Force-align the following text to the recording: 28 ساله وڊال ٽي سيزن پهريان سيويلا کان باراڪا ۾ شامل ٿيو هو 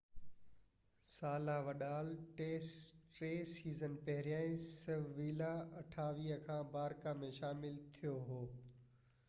28 0.19 1.09
ساله 1.17 1.57
وڊال 1.67 2.07
ٽي 2.37 3.29
سيزن 3.53 3.93
پهريان 4.07 4.57
سيويلا 4.63 5.53
کان 5.93 6.51
باراڪا 6.75 7.17
۾ 7.25 7.33
شامل 7.41 7.77
ٿيو 8.01 8.15
هو 8.31 8.41